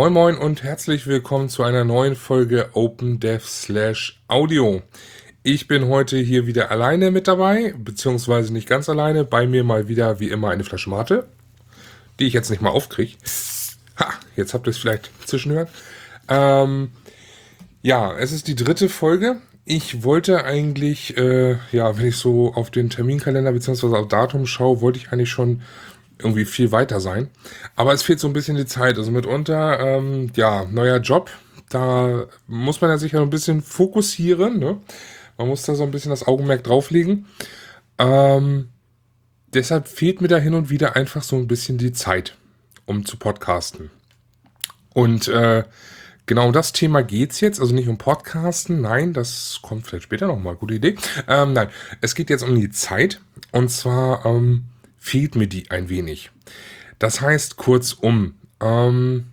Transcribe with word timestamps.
Moin 0.00 0.14
Moin 0.14 0.38
und 0.38 0.62
herzlich 0.62 1.06
willkommen 1.06 1.50
zu 1.50 1.62
einer 1.62 1.84
neuen 1.84 2.16
Folge 2.16 2.70
OpenDev 2.72 3.46
slash 3.46 4.18
Audio. 4.28 4.80
Ich 5.42 5.68
bin 5.68 5.88
heute 5.88 6.16
hier 6.16 6.46
wieder 6.46 6.70
alleine 6.70 7.10
mit 7.10 7.28
dabei, 7.28 7.74
beziehungsweise 7.76 8.50
nicht 8.50 8.66
ganz 8.66 8.88
alleine. 8.88 9.24
Bei 9.24 9.46
mir 9.46 9.62
mal 9.62 9.88
wieder 9.88 10.18
wie 10.18 10.30
immer 10.30 10.48
eine 10.48 10.64
Flasche 10.64 10.88
Mate, 10.88 11.28
die 12.18 12.26
ich 12.26 12.32
jetzt 12.32 12.48
nicht 12.48 12.62
mal 12.62 12.70
aufkriege. 12.70 13.12
Ha, 13.98 14.08
jetzt 14.36 14.54
habt 14.54 14.66
ihr 14.66 14.70
es 14.70 14.78
vielleicht 14.78 15.10
zwischenhören. 15.26 15.68
Ähm, 16.28 16.92
ja, 17.82 18.16
es 18.16 18.32
ist 18.32 18.48
die 18.48 18.54
dritte 18.54 18.88
Folge. 18.88 19.36
Ich 19.66 20.02
wollte 20.02 20.44
eigentlich, 20.44 21.18
äh, 21.18 21.58
ja, 21.72 21.98
wenn 21.98 22.06
ich 22.06 22.16
so 22.16 22.54
auf 22.54 22.70
den 22.70 22.88
Terminkalender 22.88 23.52
beziehungsweise 23.52 23.98
auf 23.98 24.08
Datum 24.08 24.46
schaue, 24.46 24.80
wollte 24.80 24.98
ich 24.98 25.12
eigentlich 25.12 25.28
schon 25.28 25.60
irgendwie 26.20 26.44
viel 26.44 26.72
weiter 26.72 27.00
sein. 27.00 27.28
Aber 27.76 27.92
es 27.92 28.02
fehlt 28.02 28.20
so 28.20 28.26
ein 28.26 28.32
bisschen 28.32 28.56
die 28.56 28.66
Zeit. 28.66 28.98
Also 28.98 29.10
mitunter, 29.10 29.80
ähm, 29.80 30.30
ja, 30.36 30.64
neuer 30.64 30.98
Job. 30.98 31.30
Da 31.68 32.26
muss 32.46 32.80
man 32.80 32.90
ja 32.90 32.98
sich 32.98 33.12
ja 33.12 33.22
ein 33.22 33.30
bisschen 33.30 33.62
fokussieren. 33.62 34.58
Ne? 34.58 34.78
Man 35.38 35.48
muss 35.48 35.62
da 35.62 35.74
so 35.74 35.82
ein 35.82 35.90
bisschen 35.90 36.10
das 36.10 36.26
Augenmerk 36.26 36.64
drauflegen. 36.64 37.26
Ähm, 37.98 38.68
deshalb 39.54 39.88
fehlt 39.88 40.20
mir 40.20 40.28
da 40.28 40.38
hin 40.38 40.54
und 40.54 40.70
wieder 40.70 40.96
einfach 40.96 41.22
so 41.22 41.36
ein 41.36 41.48
bisschen 41.48 41.78
die 41.78 41.92
Zeit, 41.92 42.36
um 42.86 43.04
zu 43.04 43.16
podcasten. 43.16 43.90
Und 44.94 45.28
äh, 45.28 45.64
genau 46.26 46.46
um 46.46 46.52
das 46.52 46.72
Thema 46.72 47.02
geht 47.02 47.32
es 47.32 47.40
jetzt. 47.40 47.60
Also 47.60 47.74
nicht 47.74 47.88
um 47.88 47.98
Podcasten, 47.98 48.80
nein, 48.80 49.12
das 49.12 49.60
kommt 49.62 49.86
vielleicht 49.86 50.04
später 50.04 50.26
nochmal. 50.26 50.56
Gute 50.56 50.74
Idee. 50.74 50.96
Ähm, 51.28 51.52
nein, 51.52 51.68
es 52.00 52.14
geht 52.14 52.30
jetzt 52.30 52.42
um 52.42 52.54
die 52.54 52.70
Zeit. 52.70 53.20
Und 53.52 53.70
zwar, 53.70 54.24
ähm, 54.26 54.64
fehlt 55.00 55.34
mir 55.34 55.48
die 55.48 55.70
ein 55.70 55.88
wenig. 55.88 56.30
Das 57.00 57.20
heißt 57.20 57.56
kurzum, 57.56 58.34
ähm, 58.60 59.24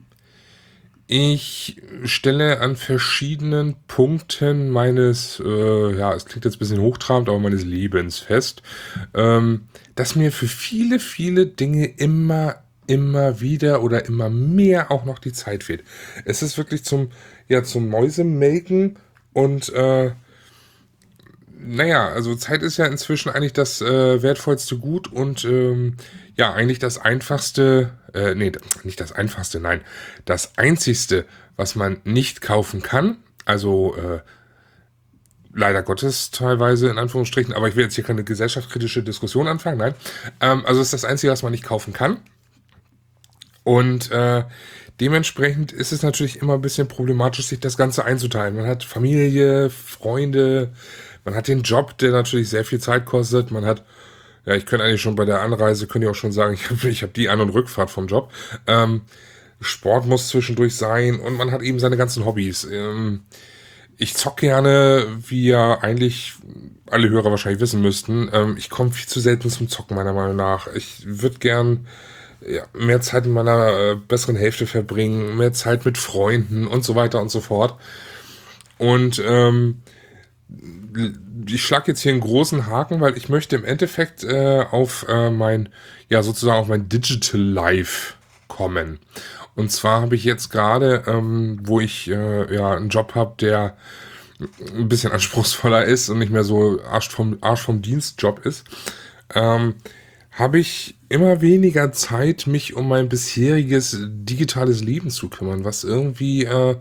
ich 1.05 1.81
stelle 2.03 2.59
an 2.59 2.75
verschiedenen 2.75 3.75
Punkten 3.87 4.69
meines, 4.69 5.41
äh, 5.45 5.97
ja, 5.97 6.13
es 6.13 6.25
klingt 6.25 6.45
jetzt 6.45 6.55
ein 6.55 6.59
bisschen 6.59 6.81
hochtrabend, 6.81 7.29
aber 7.29 7.39
meines 7.39 7.63
Lebens 7.63 8.19
fest, 8.19 8.61
ähm, 9.13 9.67
dass 9.95 10.15
mir 10.15 10.31
für 10.31 10.47
viele, 10.47 10.99
viele 10.99 11.45
Dinge 11.45 11.85
immer, 11.85 12.55
immer 12.87 13.39
wieder 13.39 13.83
oder 13.83 14.05
immer 14.05 14.29
mehr 14.29 14.91
auch 14.91 15.05
noch 15.05 15.19
die 15.19 15.31
Zeit 15.31 15.63
fehlt. 15.63 15.83
Es 16.25 16.41
ist 16.41 16.57
wirklich 16.57 16.83
zum, 16.83 17.11
ja, 17.47 17.63
zum 17.63 17.87
Mäusemelken 17.87 18.97
und 19.31 19.69
äh, 19.73 20.11
naja, 21.59 22.09
also 22.09 22.35
Zeit 22.35 22.61
ist 22.61 22.77
ja 22.77 22.85
inzwischen 22.85 23.29
eigentlich 23.29 23.53
das 23.53 23.81
äh, 23.81 24.21
wertvollste 24.21 24.77
Gut 24.77 25.11
und 25.11 25.43
ähm, 25.45 25.97
ja, 26.35 26.53
eigentlich 26.53 26.79
das 26.79 26.97
einfachste, 26.97 27.91
äh, 28.13 28.35
nee, 28.35 28.51
nicht 28.83 28.99
das 28.99 29.11
einfachste, 29.11 29.59
nein, 29.59 29.81
das 30.25 30.57
einzigste, 30.57 31.25
was 31.55 31.75
man 31.75 32.01
nicht 32.03 32.41
kaufen 32.41 32.81
kann. 32.81 33.17
Also 33.45 33.95
äh, 33.95 34.19
leider 35.53 35.81
Gottes 35.81 36.31
teilweise 36.31 36.89
in 36.89 36.99
Anführungsstrichen, 36.99 37.53
aber 37.53 37.67
ich 37.67 37.75
will 37.75 37.85
jetzt 37.85 37.95
hier 37.95 38.03
keine 38.03 38.23
gesellschaftskritische 38.23 39.01
Diskussion 39.01 39.47
anfangen, 39.47 39.77
nein. 39.77 39.95
Ähm, 40.39 40.65
also 40.65 40.81
ist 40.81 40.93
das 40.93 41.05
Einzige, 41.05 41.31
was 41.31 41.43
man 41.43 41.51
nicht 41.51 41.63
kaufen 41.63 41.93
kann. 41.93 42.19
Und 43.63 44.11
äh, 44.11 44.45
dementsprechend 45.01 45.71
ist 45.71 45.91
es 45.91 46.03
natürlich 46.03 46.41
immer 46.41 46.53
ein 46.53 46.61
bisschen 46.61 46.87
problematisch, 46.87 47.47
sich 47.47 47.59
das 47.59 47.75
Ganze 47.75 48.05
einzuteilen. 48.05 48.55
Man 48.55 48.67
hat 48.67 48.83
Familie, 48.83 49.69
Freunde, 49.69 50.71
man 51.27 51.35
hat 51.35 51.49
den 51.49 51.61
Job, 51.61 51.97
der 51.97 52.11
natürlich 52.11 52.47
sehr 52.47 52.63
viel 52.63 52.79
Zeit 52.79 53.05
kostet. 53.05 53.51
Man 53.51 53.65
hat, 53.65 53.83
ja, 54.45 54.53
ich 54.53 54.65
könnte 54.65 54.85
eigentlich 54.85 55.01
schon 55.01 55.17
bei 55.17 55.25
der 55.25 55.41
Anreise, 55.41 55.85
könnte 55.85 56.07
ich 56.07 56.09
auch 56.09 56.15
schon 56.15 56.31
sagen, 56.31 56.53
ich 56.57 56.69
habe 56.69 56.89
hab 56.89 57.13
die 57.13 57.27
An- 57.27 57.41
und 57.41 57.49
Rückfahrt 57.49 57.91
vom 57.91 58.07
Job. 58.07 58.31
Ähm, 58.65 59.01
Sport 59.59 60.05
muss 60.05 60.29
zwischendurch 60.29 60.77
sein 60.77 61.19
und 61.19 61.35
man 61.35 61.51
hat 61.51 61.61
eben 61.63 61.79
seine 61.79 61.97
ganzen 61.97 62.23
Hobbys. 62.23 62.63
Ähm, 62.63 63.23
ich 63.97 64.15
zock 64.15 64.37
gerne, 64.37 65.05
wie 65.27 65.49
ja 65.49 65.79
eigentlich 65.81 66.35
alle 66.85 67.09
Hörer 67.09 67.29
wahrscheinlich 67.29 67.59
wissen 67.59 67.81
müssten. 67.81 68.29
Ähm, 68.31 68.55
ich 68.57 68.69
komme 68.69 68.91
viel 68.91 69.09
zu 69.09 69.19
selten 69.19 69.49
zum 69.49 69.67
Zocken, 69.67 69.97
meiner 69.97 70.13
Meinung 70.13 70.37
nach. 70.37 70.67
Ich 70.75 71.01
würde 71.05 71.39
gern 71.39 71.87
ja, 72.39 72.63
mehr 72.71 73.01
Zeit 73.01 73.25
mit 73.25 73.33
meiner 73.33 73.67
äh, 73.67 73.95
besseren 73.95 74.37
Hälfte 74.37 74.65
verbringen, 74.65 75.35
mehr 75.35 75.51
Zeit 75.51 75.83
mit 75.83 75.97
Freunden 75.97 76.67
und 76.67 76.85
so 76.85 76.95
weiter 76.95 77.19
und 77.19 77.31
so 77.31 77.41
fort. 77.41 77.77
Und 78.77 79.21
ähm, 79.27 79.81
ich 81.47 81.63
schlage 81.63 81.91
jetzt 81.91 82.01
hier 82.01 82.11
einen 82.11 82.21
großen 82.21 82.67
Haken, 82.67 83.01
weil 83.01 83.17
ich 83.17 83.29
möchte 83.29 83.55
im 83.55 83.65
Endeffekt 83.65 84.23
äh, 84.23 84.65
auf 84.69 85.05
äh, 85.07 85.29
mein, 85.29 85.69
ja 86.09 86.23
sozusagen 86.23 86.59
auf 86.59 86.67
mein 86.67 86.89
Digital 86.89 87.41
Life 87.41 88.13
kommen. 88.47 88.99
Und 89.55 89.71
zwar 89.71 90.01
habe 90.01 90.15
ich 90.15 90.23
jetzt 90.23 90.49
gerade, 90.49 91.03
ähm, 91.07 91.59
wo 91.63 91.79
ich 91.79 92.09
äh, 92.09 92.53
ja 92.53 92.75
einen 92.75 92.89
Job 92.89 93.15
habe, 93.15 93.35
der 93.39 93.75
ein 94.75 94.87
bisschen 94.87 95.11
anspruchsvoller 95.11 95.83
ist 95.85 96.09
und 96.09 96.19
nicht 96.19 96.31
mehr 96.31 96.43
so 96.43 96.79
Arsch 96.83 97.09
vom, 97.09 97.37
Arsch 97.41 97.61
vom 97.61 97.81
Dienstjob 97.81 98.45
ist, 98.45 98.65
ähm, 99.33 99.75
habe 100.37 100.59
ich 100.59 100.95
immer 101.09 101.41
weniger 101.41 101.91
Zeit, 101.91 102.45
mich 102.45 102.75
um 102.75 102.87
mein 102.87 103.09
bisheriges 103.09 103.97
digitales 104.07 104.83
Leben 104.83 105.09
zu 105.09 105.29
kümmern, 105.29 105.65
was 105.65 105.83
irgendwie 105.83 106.45
äh, 106.45 106.75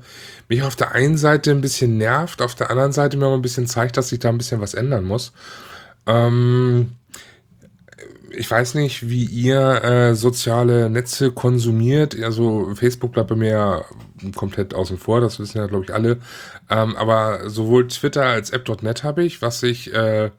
mich 0.50 0.62
auf 0.62 0.76
der 0.76 0.92
einen 0.92 1.16
Seite 1.16 1.52
ein 1.52 1.62
bisschen 1.62 1.96
nervt, 1.96 2.42
auf 2.42 2.54
der 2.54 2.70
anderen 2.70 2.92
Seite 2.92 3.16
mir 3.16 3.24
aber 3.24 3.34
ein 3.34 3.42
bisschen 3.42 3.66
zeigt, 3.66 3.96
dass 3.96 4.10
sich 4.10 4.18
da 4.18 4.28
ein 4.28 4.36
bisschen 4.36 4.60
was 4.60 4.74
ändern 4.74 5.04
muss. 5.04 5.32
Ähm, 6.06 6.92
ich 8.30 8.50
weiß 8.50 8.74
nicht, 8.74 9.08
wie 9.08 9.24
ihr 9.24 9.82
äh, 9.82 10.14
soziale 10.14 10.90
Netze 10.90 11.32
konsumiert. 11.32 12.14
Also 12.22 12.74
Facebook 12.74 13.12
bleibt 13.12 13.30
bei 13.30 13.36
mir 13.36 13.86
komplett 14.34 14.74
außen 14.74 14.98
vor, 14.98 15.22
das 15.22 15.38
wissen 15.40 15.56
ja, 15.56 15.66
glaube 15.66 15.84
ich, 15.84 15.94
alle. 15.94 16.18
Ähm, 16.68 16.94
aber 16.96 17.48
sowohl 17.48 17.88
Twitter 17.88 18.26
als 18.26 18.50
App.net 18.50 19.02
habe 19.02 19.24
ich, 19.24 19.40
was 19.40 19.62
ich 19.62 19.94
äh, 19.94 20.30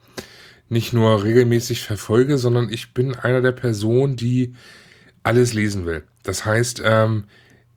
nicht 0.70 0.94
nur 0.94 1.24
regelmäßig 1.24 1.82
verfolge, 1.84 2.38
sondern 2.38 2.70
ich 2.70 2.94
bin 2.94 3.16
einer 3.16 3.42
der 3.42 3.52
Personen, 3.52 4.16
die 4.16 4.54
alles 5.24 5.54
lesen 5.54 5.86
will. 5.86 6.04
Das 6.24 6.46
heißt, 6.46 6.82
ähm, 6.84 7.26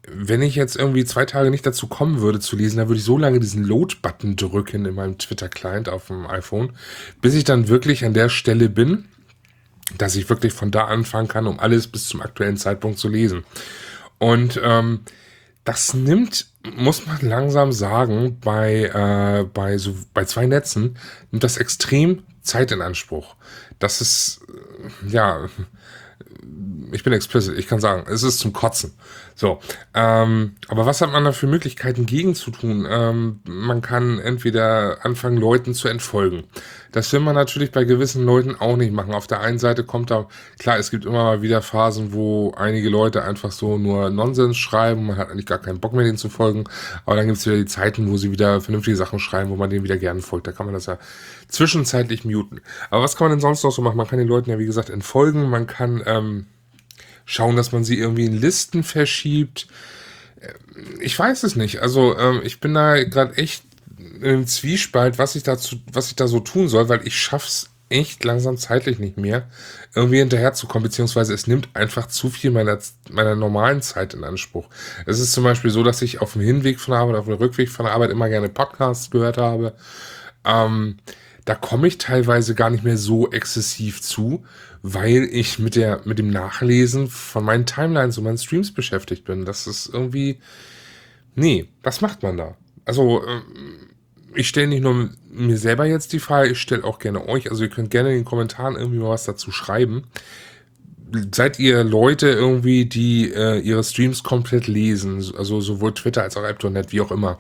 wenn 0.07 0.43
ich 0.43 0.55
jetzt 0.55 0.77
irgendwie 0.77 1.05
zwei 1.05 1.25
Tage 1.25 1.51
nicht 1.51 1.67
dazu 1.67 1.87
kommen 1.87 2.21
würde 2.21 2.41
zu 2.41 2.57
lesen, 2.57 2.79
dann 2.79 2.89
würde 2.89 2.99
ich 2.99 3.05
so 3.05 3.19
lange 3.19 3.39
diesen 3.39 3.65
Load-Button 3.65 4.37
drücken 4.37 4.87
in 4.87 4.95
meinem 4.95 5.19
Twitter-Client 5.19 5.89
auf 5.89 6.07
dem 6.07 6.27
iPhone, 6.27 6.73
bis 7.21 7.35
ich 7.35 7.45
dann 7.45 7.69
wirklich 7.69 8.05
an 8.05 8.15
der 8.15 8.29
Stelle 8.29 8.69
bin, 8.69 9.05
dass 9.99 10.17
ich 10.17 10.29
wirklich 10.29 10.53
von 10.53 10.71
da 10.71 10.87
anfangen 10.87 11.29
kann, 11.29 11.47
um 11.47 11.61
alles 11.61 11.87
bis 11.87 12.09
zum 12.09 12.23
aktuellen 12.23 12.57
Zeitpunkt 12.57 12.99
zu 12.99 13.09
lesen. 13.09 13.45
Und 14.19 14.61
ähm, 14.63 15.01
das 15.65 15.95
nimmt, 15.95 16.47
muss 16.77 17.07
man 17.07 17.19
langsam 17.21 17.73
sagen, 17.73 18.39
bei, 18.41 18.85
äh, 18.85 19.45
bei, 19.45 19.79
so, 19.79 19.95
bei 20.15 20.25
zwei 20.25 20.47
Netzen, 20.47 20.97
nimmt 21.31 21.45
das 21.45 21.59
extrem 21.59 22.23
Zeit 22.43 22.73
in 22.73 22.83
Anspruch. 22.83 23.37
Das 23.79 24.01
ist, 24.01 24.41
äh, 24.49 25.09
ja, 25.09 25.49
ich 26.93 27.05
bin 27.05 27.13
explicit, 27.13 27.57
ich 27.57 27.67
kann 27.67 27.81
sagen, 27.81 28.05
es 28.09 28.23
ist 28.23 28.39
zum 28.39 28.53
Kotzen. 28.53 28.93
So, 29.35 29.61
ähm, 29.95 30.57
aber 30.69 30.87
was 30.87 31.01
hat 31.01 31.13
man 31.13 31.25
da 31.25 31.33
für 31.33 31.47
Möglichkeiten 31.47 32.07
gegen 32.07 32.35
zu 32.35 32.51
tun? 32.51 32.87
Ähm, 32.89 33.41
man 33.45 33.81
kann 33.81 34.19
entweder 34.19 34.99
anfangen, 35.05 35.37
Leuten 35.37 35.75
zu 35.75 35.89
entfolgen. 35.89 36.45
Das 36.93 37.13
will 37.13 37.21
man 37.21 37.37
natürlich 37.37 37.71
bei 37.71 37.85
gewissen 37.85 38.25
Leuten 38.25 38.57
auch 38.59 38.77
nicht 38.77 38.93
machen. 38.93 39.15
Auf 39.15 39.27
der 39.27 39.41
einen 39.41 39.59
Seite 39.59 39.85
kommt 39.85 40.11
da, 40.11 40.27
klar, 40.59 40.79
es 40.79 40.91
gibt 40.91 41.05
immer 41.05 41.25
mal 41.25 41.43
wieder 41.43 41.63
Phasen, 41.63 42.13
wo 42.13 42.53
einige 42.57 42.89
Leute 42.89 43.23
einfach 43.23 43.53
so 43.53 43.79
nur 43.79 44.11
Nonsens 44.11 44.57
schreiben, 44.57 45.07
man 45.07 45.17
hat 45.17 45.31
eigentlich 45.31 45.47
gar 45.47 45.59
keinen 45.59 45.81
Bock 45.81 45.93
mehr, 45.93 46.05
denen 46.05 46.19
zu 46.19 46.29
folgen. 46.29 46.65
Aber 47.07 47.17
dann 47.17 47.27
gibt 47.27 47.39
es 47.39 47.47
wieder 47.47 47.57
die 47.57 47.67
Zeiten, 47.67 48.11
wo 48.11 48.17
sie 48.17 48.33
wieder 48.33 48.61
vernünftige 48.61 48.97
Sachen 48.97 49.21
schreiben, 49.21 49.51
wo 49.51 49.57
man 49.57 49.71
denen 49.71 49.85
wieder 49.85 49.99
gerne 49.99 50.21
folgt. 50.21 50.49
Da 50.49 50.53
kann 50.53 50.67
man 50.67 50.75
das 50.75 50.87
ja 50.87 50.99
zwischenzeitlich 51.49 52.25
muten. 52.25 52.61
Aber 52.91 53.03
was 53.03 53.17
kann 53.17 53.27
man 53.27 53.39
denn 53.39 53.41
sonst 53.41 53.63
noch 53.63 53.73
so 53.73 53.83
machen? 53.83 53.97
Man 53.97 54.09
kann 54.09 54.19
den 54.19 54.29
Leuten 54.29 54.51
ja, 54.51 54.59
wie 54.59 54.67
gesagt, 54.67 54.91
entfolgen, 54.91 55.49
man 55.49 55.67
kann, 55.67 56.03
ähm, 56.07 56.40
schauen, 57.25 57.57
dass 57.57 57.73
man 57.73 57.85
sie 57.85 57.99
irgendwie 57.99 58.27
in 58.27 58.41
Listen 58.41 58.83
verschiebt. 58.83 59.67
Äh, 60.41 60.53
ich 61.01 61.19
weiß 61.19 61.43
es 61.43 61.57
nicht. 61.57 61.81
Also 61.81 62.17
ähm, 62.19 62.41
ich 62.45 62.61
bin 62.61 62.75
da 62.75 63.03
gerade 63.05 63.37
echt 63.37 63.65
im 64.21 64.47
Zwiespalt, 64.47 65.19
was 65.19 65.37
ich 65.37 65.43
dazu, 65.43 65.77
was 65.93 66.09
ich 66.09 66.17
da 66.17 66.27
so 66.27 66.41
tun 66.41 66.69
soll, 66.69 66.89
weil 66.89 67.07
ich 67.07 67.21
schaff's 67.21 67.71
echt 67.91 68.25
langsam 68.25 68.57
zeitlich 68.57 68.99
nicht 68.99 69.17
mehr, 69.19 69.49
irgendwie 69.95 70.19
hinterherzukommen, 70.19 70.85
beziehungsweise 70.85 71.35
es 71.35 71.49
nimmt 71.49 71.69
einfach 71.75 72.07
zu 72.07 72.31
viel 72.31 72.53
meiner, 72.53 72.79
meiner 73.11 73.35
normalen 73.35 73.83
Zeit 73.83 74.15
in 74.15 74.23
Anspruch. 74.23 74.69
Es 75.07 75.19
ist 75.19 75.33
zum 75.33 75.45
Beispiel 75.45 75.73
so, 75.73 75.83
dass 75.83 76.01
ich 76.01 76.21
auf 76.21 76.35
dem 76.35 76.43
Hinweg 76.43 76.79
von 76.79 76.93
der 76.93 77.01
Arbeit, 77.01 77.17
auf 77.17 77.27
dem 77.27 77.35
Rückweg 77.35 77.69
von 77.69 77.87
der 77.87 77.95
Arbeit 77.95 78.11
immer 78.11 78.29
gerne 78.29 78.49
Podcasts 78.49 79.11
gehört 79.11 79.39
habe. 79.39 79.75
Ähm, 80.45 80.99
da 81.45 81.55
komme 81.55 81.89
ich 81.89 81.99
teilweise 81.99 82.55
gar 82.55 82.71
nicht 82.71 82.85
mehr 82.85 82.97
so 82.97 83.31
exzessiv 83.31 84.03
zu, 84.03 84.45
weil 84.83 85.29
ich 85.31 85.59
mit 85.59 85.77
der, 85.77 86.01
mit 86.05 86.19
dem 86.19 86.31
Nachlesen 86.31 87.09
von 87.09 87.45
meinen 87.45 87.67
Timelines 87.67 88.19
und 88.19 88.25
meinen 88.25 88.39
Streams 88.39 88.73
beschäftigt 88.73 89.25
bin. 89.25 89.45
Das 89.45 89.67
ist 89.67 89.91
irgendwie, 89.93 90.41
nee, 91.35 91.69
was 91.83 92.01
macht 92.01 92.23
man 92.23 92.37
da? 92.37 92.57
Also, 92.85 93.23
ähm, 93.27 93.43
ich 94.35 94.49
stelle 94.49 94.69
nicht 94.69 94.83
nur 94.83 95.11
mir 95.31 95.59
selber 95.59 95.87
jetzt 95.87 96.13
die 96.13 96.21
Frage, 96.21 96.51
ich 96.51 96.61
stelle 96.61 96.85
auch 96.85 96.99
gerne 96.99 97.29
euch, 97.29 97.51
also 97.51 97.65
ihr 97.65 97.71
könnt 97.71 97.91
gerne 97.91 98.11
in 98.11 98.17
den 98.17 98.25
Kommentaren 98.25 98.77
irgendwie 98.77 98.99
mal 98.99 99.11
was 99.11 99.25
dazu 99.25 99.51
schreiben. 99.51 100.05
Seid 101.35 101.59
ihr 101.59 101.85
Leute 101.85 102.29
irgendwie, 102.29 102.87
die 102.87 103.33
äh, 103.33 103.59
ihre 103.59 103.85
Streams 103.85 104.23
komplett 104.23 104.67
lesen, 104.67 105.25
also 105.37 105.61
sowohl 105.61 105.95
Twitter 105.95 106.23
als 106.23 106.37
auch 106.37 106.45
AppToNet, 106.45 106.93
wie 106.93 107.01
auch 107.01 107.11
immer, 107.11 107.39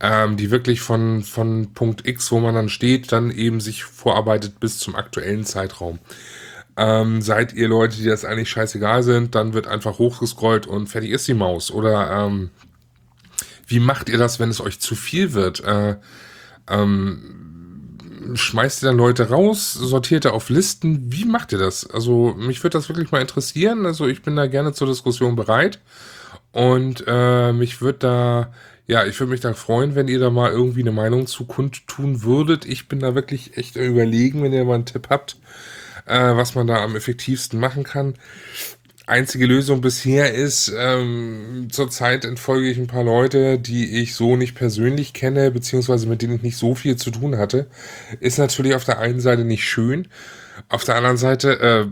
ähm, 0.00 0.36
die 0.36 0.50
wirklich 0.50 0.80
von, 0.80 1.22
von 1.22 1.72
Punkt 1.74 2.06
X, 2.06 2.30
wo 2.32 2.40
man 2.40 2.54
dann 2.54 2.68
steht, 2.68 3.12
dann 3.12 3.30
eben 3.30 3.60
sich 3.60 3.84
vorarbeitet 3.84 4.60
bis 4.60 4.78
zum 4.78 4.96
aktuellen 4.96 5.44
Zeitraum. 5.44 5.98
Ähm, 6.76 7.20
seid 7.20 7.52
ihr 7.52 7.68
Leute, 7.68 7.96
die 7.96 8.06
das 8.06 8.24
eigentlich 8.24 8.50
scheißegal 8.50 9.02
sind, 9.02 9.34
dann 9.34 9.52
wird 9.52 9.66
einfach 9.66 9.98
hochgescrollt 9.98 10.66
und 10.66 10.86
fertig 10.86 11.10
ist 11.10 11.28
die 11.28 11.34
Maus. 11.34 11.70
Oder 11.70 12.10
ähm, 12.10 12.50
wie 13.66 13.80
macht 13.80 14.08
ihr 14.08 14.18
das, 14.18 14.40
wenn 14.40 14.50
es 14.50 14.60
euch 14.60 14.80
zu 14.80 14.94
viel 14.94 15.32
wird? 15.34 15.62
Äh, 15.62 15.96
ähm, 16.68 17.59
schmeißt 18.34 18.82
ihr 18.82 18.86
dann 18.88 18.96
Leute 18.96 19.30
raus, 19.30 19.72
sortiert 19.74 20.24
ihr 20.24 20.34
auf 20.34 20.48
Listen? 20.48 21.12
Wie 21.12 21.24
macht 21.24 21.52
ihr 21.52 21.58
das? 21.58 21.88
Also 21.88 22.34
mich 22.36 22.62
würde 22.62 22.78
das 22.78 22.88
wirklich 22.88 23.10
mal 23.10 23.20
interessieren. 23.20 23.86
Also 23.86 24.06
ich 24.06 24.22
bin 24.22 24.36
da 24.36 24.46
gerne 24.46 24.72
zur 24.72 24.86
Diskussion 24.86 25.36
bereit. 25.36 25.80
Und 26.52 27.04
äh, 27.06 27.52
mich 27.52 27.80
würde 27.80 27.98
da, 27.98 28.52
ja, 28.86 29.04
ich 29.04 29.18
würde 29.20 29.30
mich 29.30 29.40
da 29.40 29.52
freuen, 29.54 29.94
wenn 29.94 30.08
ihr 30.08 30.18
da 30.18 30.30
mal 30.30 30.50
irgendwie 30.50 30.80
eine 30.80 30.92
Meinung 30.92 31.26
zu 31.26 31.44
kundtun 31.46 32.22
würdet. 32.22 32.64
Ich 32.64 32.88
bin 32.88 33.00
da 33.00 33.14
wirklich 33.14 33.56
echt 33.56 33.76
überlegen, 33.76 34.42
wenn 34.42 34.52
ihr 34.52 34.64
mal 34.64 34.74
einen 34.74 34.86
Tipp 34.86 35.08
habt, 35.10 35.36
äh, 36.06 36.36
was 36.36 36.54
man 36.54 36.66
da 36.66 36.82
am 36.82 36.96
effektivsten 36.96 37.60
machen 37.60 37.84
kann 37.84 38.14
einzige 39.10 39.46
Lösung 39.46 39.80
bisher 39.80 40.32
ist, 40.34 40.72
ähm, 40.76 41.68
zurzeit 41.70 42.24
entfolge 42.24 42.70
ich 42.70 42.78
ein 42.78 42.86
paar 42.86 43.04
Leute, 43.04 43.58
die 43.58 44.00
ich 44.00 44.14
so 44.14 44.36
nicht 44.36 44.54
persönlich 44.54 45.12
kenne, 45.12 45.50
beziehungsweise 45.50 46.06
mit 46.06 46.22
denen 46.22 46.36
ich 46.36 46.42
nicht 46.42 46.56
so 46.56 46.74
viel 46.74 46.96
zu 46.96 47.10
tun 47.10 47.36
hatte. 47.36 47.66
Ist 48.20 48.38
natürlich 48.38 48.74
auf 48.74 48.84
der 48.84 48.98
einen 48.98 49.20
Seite 49.20 49.44
nicht 49.44 49.64
schön. 49.68 50.08
Auf 50.68 50.84
der 50.84 50.96
anderen 50.96 51.16
Seite, 51.16 51.60
äh, 51.60 51.86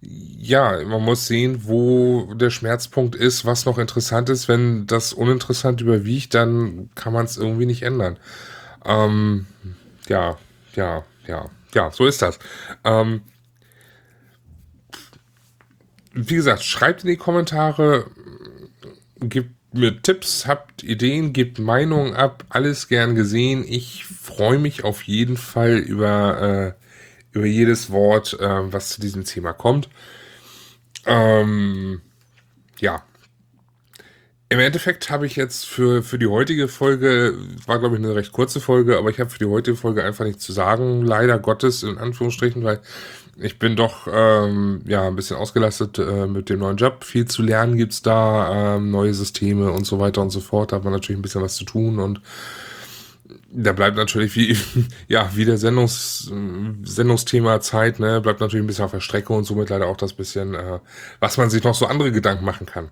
ja, 0.00 0.82
man 0.84 1.02
muss 1.02 1.26
sehen, 1.26 1.62
wo 1.64 2.34
der 2.34 2.50
Schmerzpunkt 2.50 3.14
ist, 3.14 3.44
was 3.44 3.66
noch 3.66 3.78
interessant 3.78 4.28
ist. 4.30 4.48
Wenn 4.48 4.86
das 4.86 5.12
uninteressant 5.12 5.80
überwiegt, 5.80 6.34
dann 6.34 6.90
kann 6.94 7.12
man 7.12 7.24
es 7.24 7.36
irgendwie 7.36 7.66
nicht 7.66 7.82
ändern. 7.82 8.18
Ähm, 8.84 9.46
ja, 10.08 10.38
ja, 10.74 11.04
ja, 11.26 11.50
ja, 11.74 11.90
so 11.90 12.06
ist 12.06 12.22
das. 12.22 12.38
Ähm, 12.84 13.22
wie 16.14 16.34
gesagt, 16.36 16.62
schreibt 16.62 17.04
in 17.04 17.10
die 17.10 17.16
Kommentare, 17.16 18.06
gebt 19.20 19.50
mir 19.74 20.02
Tipps, 20.02 20.46
habt 20.46 20.82
Ideen, 20.82 21.32
gebt 21.32 21.58
Meinungen 21.58 22.14
ab, 22.14 22.44
alles 22.48 22.88
gern 22.88 23.14
gesehen. 23.14 23.64
Ich 23.66 24.04
freue 24.04 24.58
mich 24.58 24.84
auf 24.84 25.02
jeden 25.02 25.36
Fall 25.36 25.78
über, 25.78 26.76
äh, 26.76 27.36
über 27.36 27.46
jedes 27.46 27.90
Wort, 27.90 28.38
äh, 28.38 28.72
was 28.72 28.90
zu 28.90 29.00
diesem 29.00 29.24
Thema 29.24 29.52
kommt. 29.52 29.88
Ähm, 31.06 32.02
ja. 32.78 33.02
Im 34.50 34.60
Endeffekt 34.60 35.08
habe 35.08 35.24
ich 35.24 35.36
jetzt 35.36 35.64
für, 35.64 36.02
für 36.02 36.18
die 36.18 36.26
heutige 36.26 36.68
Folge, 36.68 37.34
war 37.64 37.78
glaube 37.78 37.96
ich 37.96 38.04
eine 38.04 38.14
recht 38.14 38.32
kurze 38.32 38.60
Folge, 38.60 38.98
aber 38.98 39.08
ich 39.08 39.18
habe 39.18 39.30
für 39.30 39.38
die 39.38 39.46
heutige 39.46 39.78
Folge 39.78 40.04
einfach 40.04 40.26
nichts 40.26 40.44
zu 40.44 40.52
sagen, 40.52 41.06
leider 41.06 41.38
Gottes 41.38 41.82
in 41.82 41.96
Anführungsstrichen, 41.96 42.62
weil 42.62 42.80
ich 43.36 43.58
bin 43.58 43.76
doch 43.76 44.06
ähm, 44.12 44.82
ja 44.86 45.06
ein 45.06 45.16
bisschen 45.16 45.36
ausgelastet 45.36 45.98
äh, 45.98 46.26
mit 46.26 46.50
dem 46.50 46.60
neuen 46.60 46.76
Job. 46.76 47.04
Viel 47.04 47.26
zu 47.26 47.42
lernen 47.42 47.76
gibt's 47.76 48.02
da, 48.02 48.76
ähm, 48.76 48.90
neue 48.90 49.14
Systeme 49.14 49.72
und 49.72 49.84
so 49.84 49.98
weiter 49.98 50.20
und 50.20 50.30
so 50.30 50.40
fort. 50.40 50.72
Da 50.72 50.76
hat 50.76 50.84
man 50.84 50.92
natürlich 50.92 51.18
ein 51.18 51.22
bisschen 51.22 51.42
was 51.42 51.56
zu 51.56 51.64
tun 51.64 51.98
und 51.98 52.20
da 53.50 53.72
bleibt 53.72 53.96
natürlich 53.96 54.34
wie 54.36 54.56
ja 55.08 55.30
wie 55.34 55.44
der 55.44 55.58
Sendungs, 55.58 56.30
Sendungsthema 56.84 57.60
Zeit, 57.60 58.00
ne, 58.00 58.20
bleibt 58.20 58.40
natürlich 58.40 58.64
ein 58.64 58.66
bisschen 58.66 58.84
auf 58.84 58.92
der 58.92 59.00
Strecke 59.00 59.32
und 59.32 59.44
somit 59.44 59.70
leider 59.70 59.86
auch 59.86 59.96
das 59.96 60.12
bisschen, 60.12 60.54
äh, 60.54 60.78
was 61.20 61.38
man 61.38 61.50
sich 61.50 61.64
noch 61.64 61.74
so 61.74 61.86
andere 61.86 62.12
Gedanken 62.12 62.44
machen 62.44 62.66
kann. 62.66 62.90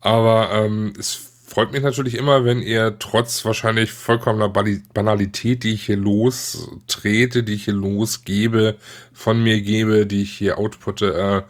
Aber 0.00 0.50
ähm, 0.52 0.92
es 0.98 1.32
freut 1.46 1.72
mich 1.72 1.82
natürlich 1.82 2.16
immer, 2.16 2.44
wenn 2.44 2.60
ihr 2.60 2.98
trotz 2.98 3.44
wahrscheinlich 3.44 3.92
vollkommener 3.92 4.48
Banalität, 4.48 5.62
die 5.62 5.74
ich 5.74 5.86
hier 5.86 5.96
lostrete, 5.96 7.44
die 7.44 7.54
ich 7.54 7.64
hier 7.64 7.74
losgebe, 7.74 8.76
von 9.12 9.42
mir 9.42 9.60
gebe, 9.62 10.06
die 10.06 10.22
ich 10.22 10.32
hier 10.32 10.58
outputte, 10.58 11.14
äh, 11.14 11.42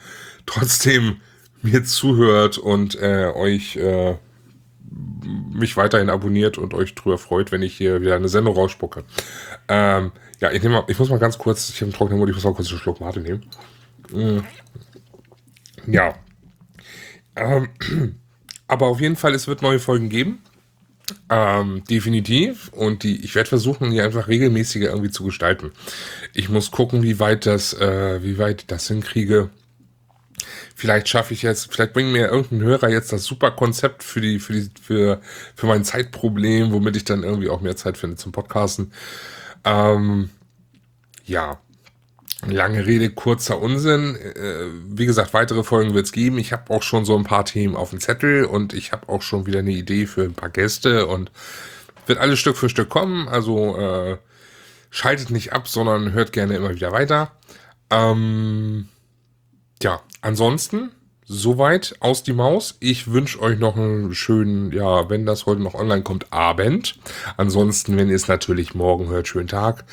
trotzdem 0.45 1.17
mir 1.63 1.83
zuhört 1.85 2.59
und 2.59 2.95
äh, 3.01 3.33
euch 3.35 3.77
äh, 3.77 4.17
mich 5.53 5.77
weiterhin 5.77 6.11
abonniert 6.11 6.59
und 6.59 6.75
euch 6.75 6.95
drüber 6.95 7.19
freut, 7.19 7.51
wenn 7.51 7.63
ich 7.63 7.77
hier 7.77 8.01
wieder 8.03 8.15
eine 8.15 8.29
Sendung 8.29 8.55
rausspucke. 8.55 9.05
Ähm, 9.69 10.13
ja, 10.41 10.53
ich, 10.53 10.63
mal, 10.63 10.85
ich 10.89 10.99
muss 10.99 11.09
mal 11.09 11.19
ganz 11.19 11.39
kurz, 11.39 11.71
ich 11.71 11.77
habe 11.77 11.87
einen 11.87 11.95
trockenen 11.95 12.19
Mund, 12.19 12.31
ich 12.31 12.37
muss 12.37 12.45
mal 12.45 12.55
kurz 12.55 12.69
einen 12.69 12.79
Schluck 12.79 13.01
Mate 13.01 13.21
nehmen. 13.21 13.47
Mm. 14.13 14.41
Ja. 15.91 16.15
Ähm, 17.35 17.69
aber 18.69 18.87
auf 18.87 19.01
jeden 19.01 19.17
Fall, 19.17 19.35
es 19.35 19.47
wird 19.47 19.63
neue 19.63 19.79
Folgen 19.79 20.09
geben. 20.09 20.43
Ähm, 21.31 21.85
definitiv. 21.89 22.69
Und 22.73 23.03
die, 23.03 23.25
ich 23.25 23.35
werde 23.35 23.49
versuchen, 23.49 23.91
die 23.91 24.01
einfach 24.01 24.29
regelmäßiger 24.29 24.89
irgendwie 24.89 25.11
zu 25.11 25.25
gestalten. 25.25 25.73
Ich 26.35 26.49
muss 26.49 26.71
gucken, 26.71 27.03
wie 27.03 27.21
weit 27.21 27.47
das, 27.47 27.75
äh, 27.75 28.23
wie 28.23 28.39
weit 28.39 28.63
ich 28.63 28.67
das 28.67 28.89
hinkriege. 28.89 29.51
Vielleicht 30.75 31.09
schaffe 31.09 31.33
ich 31.33 31.43
jetzt, 31.43 31.73
vielleicht 31.73 31.93
bringt 31.95 32.13
mir 32.13 32.29
irgendein 32.29 32.61
Hörer 32.61 32.91
jetzt 32.91 33.13
das 33.13 33.25
super 33.25 33.51
Konzept 33.51 34.03
für 34.03 34.21
die, 34.21 34.39
für 34.39 34.53
die, 34.53 34.71
für, 34.81 35.21
für 35.55 35.67
mein 35.67 35.85
Zeitproblem, 35.85 36.73
womit 36.73 36.97
ich 36.97 37.05
dann 37.05 37.23
irgendwie 37.23 37.49
auch 37.49 37.61
mehr 37.61 37.77
Zeit 37.77 37.97
finde 37.97 38.17
zum 38.17 38.33
Podcasten. 38.33 38.93
Ähm, 39.65 40.31
ja, 41.25 41.59
Lange 42.45 42.87
Rede, 42.87 43.11
kurzer 43.11 43.61
Unsinn. 43.61 44.15
Äh, 44.17 44.67
wie 44.91 45.07
gesagt, 45.07 45.33
weitere 45.33 45.65
Folgen 45.65 45.95
wird 45.95 46.07
es 46.07 46.13
geben. 46.13 46.39
Ich 46.39 46.53
habe 46.53 46.73
auch 46.73 46.83
schon 46.83 47.05
so 47.05 47.17
ein 47.17 47.25
paar 47.25 47.45
Themen 47.45 47.75
auf 47.77 47.91
dem 47.91 48.01
Zettel 48.01 48.45
und 48.45 48.75
ich 48.75 48.93
habe 48.93 49.09
auch 49.09 49.23
schon 49.23 49.47
wieder 49.47 49.61
eine 49.61 49.73
Idee 49.73 50.07
für 50.07 50.23
ein 50.23 50.35
paar 50.35 50.51
Gäste 50.51 51.07
und 51.07 51.31
wird 52.07 52.19
alles 52.19 52.39
Stück 52.39 52.57
für 52.57 52.69
Stück 52.69 52.91
kommen. 52.91 53.27
Also 53.27 53.77
äh, 53.79 54.19
schaltet 54.91 55.31
nicht 55.31 55.55
ab, 55.55 55.67
sondern 55.67 56.13
hört 56.13 56.33
gerne 56.33 56.57
immer 56.57 56.75
wieder 56.75 56.93
weiter. 56.93 57.33
Ähm, 57.91 58.89
ja, 59.83 60.01
ansonsten 60.21 60.91
soweit 61.25 61.97
aus 62.01 62.23
die 62.23 62.35
Maus. 62.35 62.77
Ich 62.81 63.11
wünsche 63.11 63.41
euch 63.41 63.59
noch 63.59 63.77
einen 63.77 64.15
schönen, 64.15 64.73
ja, 64.73 65.09
wenn 65.11 65.27
das 65.27 65.47
heute 65.47 65.63
noch 65.63 65.75
online 65.75 66.03
kommt, 66.03 66.33
Abend. 66.33 66.99
Ansonsten, 67.37 67.97
wenn 67.97 68.09
ihr 68.09 68.17
es 68.17 68.29
natürlich 68.29 68.75
morgen 68.75 69.09
hört, 69.09 69.27
schönen 69.27 69.49
Tag 69.49 69.85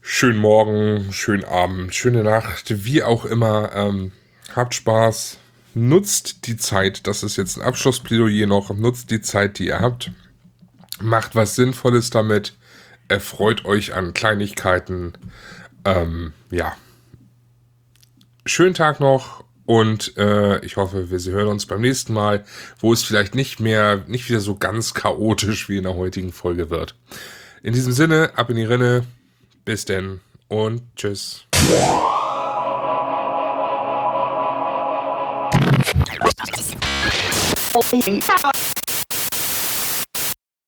schönen 0.00 0.38
Morgen, 0.38 1.12
schönen 1.12 1.44
Abend, 1.44 1.94
schöne 1.94 2.24
Nacht, 2.24 2.84
wie 2.84 3.02
auch 3.02 3.24
immer. 3.24 3.72
Ähm, 3.74 4.12
habt 4.54 4.74
Spaß, 4.74 5.38
nutzt 5.74 6.46
die 6.46 6.56
Zeit, 6.56 7.06
das 7.06 7.22
ist 7.22 7.36
jetzt 7.36 7.56
ein 7.56 7.62
Abschlussplädoyer 7.62 8.46
noch, 8.46 8.70
nutzt 8.70 9.10
die 9.10 9.20
Zeit, 9.20 9.58
die 9.58 9.66
ihr 9.66 9.80
habt, 9.80 10.10
macht 11.00 11.34
was 11.34 11.54
Sinnvolles 11.54 12.10
damit, 12.10 12.56
erfreut 13.08 13.64
euch 13.64 13.94
an 13.94 14.14
Kleinigkeiten. 14.14 15.12
Ähm, 15.84 16.32
ja. 16.50 16.76
Schönen 18.44 18.74
Tag 18.74 19.00
noch 19.00 19.44
und 19.66 20.16
äh, 20.16 20.64
ich 20.64 20.76
hoffe, 20.76 21.10
wir 21.10 21.32
hören 21.32 21.48
uns 21.48 21.66
beim 21.66 21.82
nächsten 21.82 22.14
Mal, 22.14 22.44
wo 22.80 22.92
es 22.92 23.02
vielleicht 23.02 23.34
nicht 23.34 23.60
mehr, 23.60 24.04
nicht 24.06 24.28
wieder 24.28 24.40
so 24.40 24.56
ganz 24.56 24.94
chaotisch 24.94 25.68
wie 25.68 25.76
in 25.76 25.82
der 25.82 25.94
heutigen 25.94 26.32
Folge 26.32 26.70
wird. 26.70 26.94
In 27.62 27.74
diesem 27.74 27.92
Sinne, 27.92 28.32
ab 28.36 28.48
in 28.50 28.56
die 28.56 28.64
Rinne. 28.64 29.04
Bis 29.68 29.84
denn 29.84 30.22
und 30.48 30.80
tschüss. 30.96 31.44